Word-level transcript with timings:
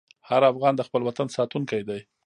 هر 0.29 0.41
افغان 0.51 0.73
د 0.75 0.81
خپل 0.87 1.01
وطن 1.05 1.27
ساتونکی 1.37 1.81
دی. 1.87 1.99